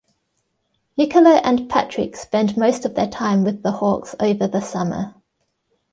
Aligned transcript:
Nicola 0.97 1.41
and 1.43 1.69
Patrick 1.69 2.15
spend 2.15 2.57
most 2.57 2.85
of 2.85 2.95
their 2.95 3.05
time 3.05 3.43
with 3.43 3.61
the 3.61 3.73
hawks 3.73 4.15
over 4.19 4.47
the 4.47 4.59
summer. 4.59 5.13